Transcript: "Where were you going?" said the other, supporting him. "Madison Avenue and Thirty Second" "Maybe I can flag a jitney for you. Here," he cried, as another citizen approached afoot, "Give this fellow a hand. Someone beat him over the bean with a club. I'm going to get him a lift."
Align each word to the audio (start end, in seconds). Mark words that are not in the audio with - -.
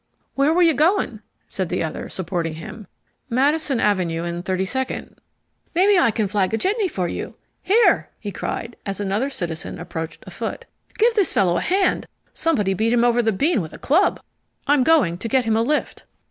"Where 0.33 0.51
were 0.51 0.63
you 0.63 0.73
going?" 0.73 1.19
said 1.47 1.69
the 1.69 1.83
other, 1.83 2.09
supporting 2.09 2.55
him. 2.55 2.87
"Madison 3.29 3.79
Avenue 3.79 4.23
and 4.23 4.43
Thirty 4.43 4.65
Second" 4.65 5.21
"Maybe 5.75 5.99
I 5.99 6.09
can 6.09 6.27
flag 6.27 6.55
a 6.55 6.57
jitney 6.57 6.87
for 6.87 7.07
you. 7.07 7.35
Here," 7.61 8.09
he 8.19 8.31
cried, 8.31 8.77
as 8.83 8.99
another 8.99 9.29
citizen 9.29 9.77
approached 9.77 10.23
afoot, 10.25 10.65
"Give 10.97 11.13
this 11.13 11.33
fellow 11.33 11.57
a 11.57 11.61
hand. 11.61 12.07
Someone 12.33 12.73
beat 12.75 12.93
him 12.93 13.03
over 13.03 13.21
the 13.21 13.31
bean 13.31 13.61
with 13.61 13.73
a 13.73 13.77
club. 13.77 14.19
I'm 14.65 14.81
going 14.83 15.19
to 15.19 15.29
get 15.29 15.45
him 15.45 15.55
a 15.55 15.61
lift." 15.61 16.05